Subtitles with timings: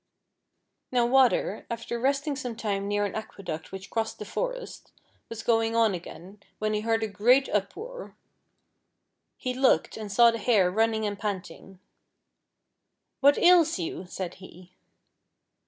[0.91, 4.91] Now Water, after resting some time near an aqueduct which crossed the forest,
[5.29, 8.15] was going on again when he heard a great uproar.
[9.37, 11.77] He looked, and saw the Hare running and panting.
[13.19, 14.71] "What ails you .^" said he.